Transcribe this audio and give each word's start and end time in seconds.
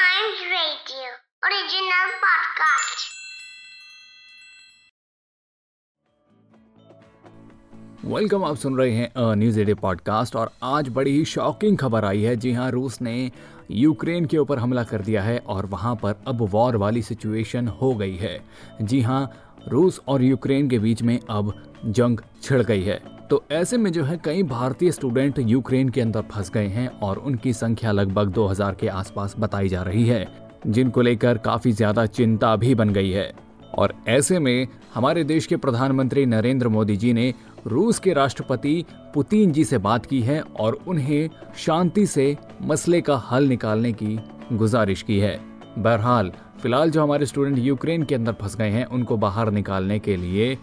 Welcome 8.05 8.45
आप 8.45 8.56
सुन 8.56 8.78
रहे 8.78 8.91
हैं 8.91 9.34
न्यूज़ 9.34 9.61
एडे 9.61 9.75
पॉडकास्ट 9.75 10.37
और 10.37 10.53
आज 10.62 10.89
बड़ी 10.89 11.11
ही 11.11 11.25
शॉकिंग 11.25 11.78
खबर 11.78 12.05
आई 12.05 12.23
है। 12.23 12.37
जी 12.37 12.53
हाँ 12.53 12.70
रूस 12.70 13.03
ने 13.03 13.33
यूक्रेन 13.70 14.25
के 14.25 14.39
ऊपर 14.39 14.59
हमला 14.59 14.84
कर 14.84 15.01
दिया 15.01 15.23
है 15.23 15.39
और 15.39 15.67
वहाँ 15.67 15.97
पर 15.97 16.15
अब 16.28 16.43
वॉर 16.43 16.77
वाली 16.77 17.03
सिचुएशन 17.03 17.69
हो 17.69 17.95
गई 17.95 18.17
है। 18.17 18.45
जी 18.83 19.00
हाँ 19.00 19.53
रूस 19.69 20.00
और 20.09 20.23
यूक्रेन 20.23 20.71
के 20.71 20.78
बीच 20.78 21.03
में 21.03 21.21
अब 21.31 21.73
जंग 21.84 22.21
छिड़ 22.43 22.62
गई 22.62 22.83
है। 22.83 23.16
तो 23.30 23.42
ऐसे 23.52 23.77
में 23.77 23.91
जो 23.92 24.02
है 24.05 24.16
कई 24.24 24.42
भारतीय 24.42 24.91
स्टूडेंट 24.92 25.38
यूक्रेन 25.38 25.88
के 25.88 26.00
अंदर 26.00 26.22
फंस 26.22 26.50
गए 26.50 26.66
हैं 26.66 26.88
और 27.00 27.19
उनकी 27.19 27.52
संख्या 27.52 27.92
लगभग 27.92 28.28
2000 28.32 28.74
के 28.74 28.88
आसपास 28.88 29.34
बताई 29.38 29.69
जा 29.69 29.82
रही 29.82 30.05
है, 30.06 30.27
जिनको 30.66 31.02
लेकर 31.02 31.38
काफ़ी 31.38 31.72
ज़्यादा 31.72 32.04
चिंता 32.06 32.54
भी 32.56 32.74
बन 32.74 32.91
गई 32.91 33.10
है। 33.10 33.32
और 33.74 33.94
ऐसे 34.08 34.38
में 34.38 34.66
हमारे 34.94 35.24
देश 35.24 35.47
के 35.47 35.56
प्रधानमंत्री 35.56 36.27
नरेंद्र 36.27 36.69
मोदी 36.69 36.97
जी 36.97 37.12
ने 37.12 37.32
रूस 37.66 37.98
के 37.98 38.12
राष्ट्रपति 38.12 38.84
पुतिन 39.14 39.52
जी 39.52 39.64
से 39.64 39.78
बात 39.78 40.06
की 40.06 40.20
है 40.22 40.41
और 40.41 40.78
उन्हें 40.88 41.28
शांति 41.56 42.06
से 42.06 42.36
मसले 42.62 43.00
का 43.00 43.16
हल 43.30 43.48
निकालने 43.48 43.92
की 43.92 44.19
गुजारिश 44.52 45.02
की 45.02 45.19
है। 45.19 45.38
बहरहाल, 45.78 46.32
फ़िलहाल 46.60 46.91
जो 46.91 47.02
हमारे 47.02 47.27
स्टूडेंट 47.27 47.58
यूक्रेन 47.58 48.02
के 48.02 48.14
अंदर 48.14 48.32
फंस 48.32 48.56
गए 48.56 48.70
हैं, 48.70 48.84
उनको 48.86 49.16
बाहर 49.16 49.50
निकालने 49.50 49.98
के 49.98 50.16
लिए 50.16 50.56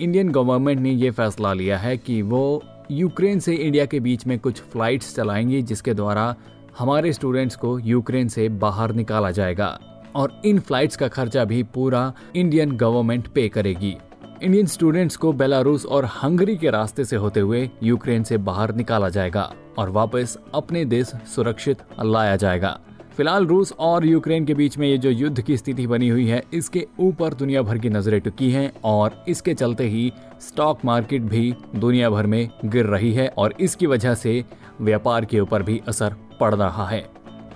इंडियन 0.00 0.28
गवर्नमेंट 0.28 0.80
ने 0.80 0.90
ये 0.90 1.10
फैसला 1.10 1.52
लिया 1.52 1.78
है 1.78 1.96
कि 1.96 2.20
वो 2.22 2.62
यूक्रेन 2.90 3.38
से 3.38 3.54
इंडिया 3.54 3.86
के 3.86 4.00
बीच 4.00 4.26
में 4.26 4.38
कुछ 4.38 4.60
फ्लाइट्स 4.62 5.14
चलाएँगी, 5.16 5.62
जिसके 5.62 5.94
द्वारा 5.94 6.34
हमारे 6.78 7.12
स्टूडेंट्स 7.12 7.56
को 7.56 7.78
यूक्रेन 7.78 8.28
से 8.28 8.48
बाहर 8.48 8.92
निकाला 8.92 9.30
जाएगा 9.30 9.78
और 10.14 10.40
इन 10.44 10.60
फ्लाइट्स 10.60 10.96
का 10.96 11.08
खर्चा 11.08 11.44
भी 11.44 11.62
पूरा 11.62 12.12
इंडियन 12.36 12.72
गवर्नमेंट 12.72 13.28
पे 13.28 13.48
करेगी। 13.48 13.96
इंडियन 14.42 14.66
स्टूडेंट्स 14.66 15.16
को 15.16 15.32
बेलारूस 15.32 15.86
और 15.86 16.04
हंगरी 16.04 16.56
के 16.56 16.70
रास्ते 16.70 17.04
से 17.04 17.16
होते 17.16 17.40
हुए 17.40 17.70
यूक्रेन 17.82 18.22
से 18.22 18.36
बाहर 18.36 18.74
निकाला 18.74 19.08
जाएगा 19.08 19.52
और 19.78 19.90
वापस 19.90 20.38
अपने 20.54 20.84
देश 20.84 21.06
सुरक्षित 21.06 21.82
लाया 22.04 22.36
जाएगा। 22.36 22.78
फ़िलहाल 23.18 23.46
रूस 23.46 23.72
और 23.78 24.04
यूक्रेन 24.06 24.44
के 24.46 24.54
बीच 24.54 24.76
में 24.78 24.86
ये 24.88 24.96
जो 24.98 25.10
युद्ध 25.10 25.40
की 25.42 25.56
स्थिति 25.56 25.86
बनी 25.86 26.08
हुई 26.08 26.26
है, 26.26 26.42
इसके 26.54 26.86
ऊपर 27.00 27.34
दुनिया 27.34 27.62
भर 27.62 27.78
की 27.78 27.88
नज़रें 27.90 28.20
टिकी 28.20 28.50
हैं 28.50 28.70
और 28.84 29.24
इसके 29.28 29.54
चलते 29.54 29.84
ही 29.84 30.12
स्टॉक 30.40 30.84
मार्केट 30.84 31.22
भी 31.22 31.54
दुनिया 31.76 32.10
भर 32.10 32.26
में 32.26 32.50
गिर 32.64 32.86
रही 32.86 33.12
है 33.12 33.26
और 33.28 33.54
इसकी 33.60 33.86
वजह 33.86 34.14
से 34.14 34.44
व्यापार 34.80 35.24
के 35.24 35.40
ऊपर 35.40 35.62
भी 35.62 35.80
असर 35.88 36.14
पड़ 36.40 36.54
रहा 36.54 36.86
है 36.88 37.04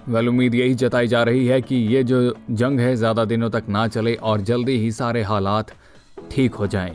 वेल, 0.08 0.28
उम्मीद 0.28 0.54
यही 0.54 0.74
जताई 0.74 1.06
जा 1.06 1.22
रही 1.22 1.46
है 1.46 1.60
कि 1.62 1.76
ये 1.94 2.02
जो 2.04 2.34
जंग 2.50 2.80
है, 2.80 2.94
ज़्यादा 2.96 3.24
दिनों 3.24 3.50
तक 3.50 3.68
ना 3.68 3.86
चले 3.88 4.14
और 4.14 4.40
जल्दी 4.40 4.78
ही 4.78 4.90
सारे 4.92 5.22
हालात 5.22 5.70
ठीक 6.30 6.54
हो 6.54 6.66
जाएँ। 6.66 6.94